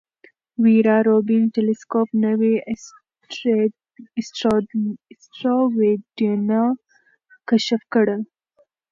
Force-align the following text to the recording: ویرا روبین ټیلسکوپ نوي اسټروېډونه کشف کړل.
ویرا 0.63 0.97
روبین 1.07 1.43
ټیلسکوپ 1.55 2.09
نوي 2.25 2.53
اسټروېډونه 5.11 6.59
کشف 7.49 7.81
کړل. 7.93 8.21